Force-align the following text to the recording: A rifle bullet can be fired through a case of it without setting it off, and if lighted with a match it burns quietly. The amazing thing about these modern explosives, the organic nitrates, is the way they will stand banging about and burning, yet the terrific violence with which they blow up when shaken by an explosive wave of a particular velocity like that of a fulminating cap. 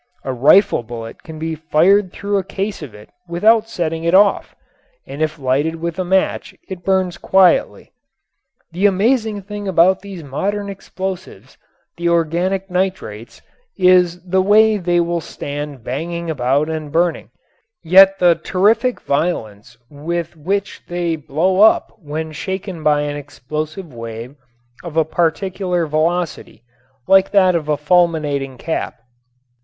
A 0.25 0.33
rifle 0.33 0.81
bullet 0.81 1.21
can 1.21 1.37
be 1.37 1.53
fired 1.53 2.11
through 2.11 2.39
a 2.39 2.43
case 2.43 2.81
of 2.81 2.95
it 2.95 3.11
without 3.27 3.69
setting 3.69 4.03
it 4.03 4.15
off, 4.15 4.55
and 5.05 5.21
if 5.21 5.37
lighted 5.37 5.75
with 5.75 5.99
a 5.99 6.03
match 6.03 6.55
it 6.67 6.83
burns 6.83 7.19
quietly. 7.19 7.93
The 8.71 8.87
amazing 8.87 9.43
thing 9.43 9.67
about 9.67 9.99
these 9.99 10.23
modern 10.23 10.69
explosives, 10.69 11.55
the 11.97 12.09
organic 12.09 12.67
nitrates, 12.67 13.43
is 13.77 14.19
the 14.23 14.41
way 14.41 14.77
they 14.77 14.99
will 14.99 15.21
stand 15.21 15.83
banging 15.83 16.31
about 16.31 16.67
and 16.67 16.91
burning, 16.91 17.29
yet 17.83 18.17
the 18.17 18.33
terrific 18.33 19.01
violence 19.01 19.77
with 19.87 20.35
which 20.35 20.81
they 20.87 21.15
blow 21.15 21.61
up 21.61 21.95
when 21.99 22.31
shaken 22.31 22.81
by 22.81 23.01
an 23.01 23.17
explosive 23.17 23.93
wave 23.93 24.35
of 24.83 24.97
a 24.97 25.05
particular 25.05 25.85
velocity 25.85 26.63
like 27.07 27.29
that 27.29 27.53
of 27.53 27.69
a 27.69 27.77
fulminating 27.77 28.57
cap. 28.57 28.97